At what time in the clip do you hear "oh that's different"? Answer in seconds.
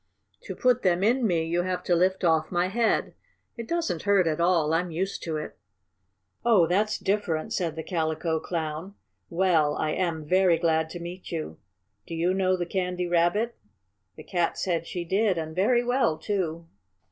6.43-7.53